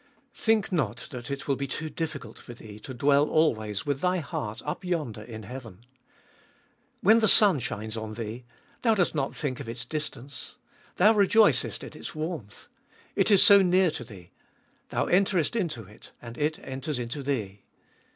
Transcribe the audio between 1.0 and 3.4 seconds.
that It will be too difficult for thee to dwell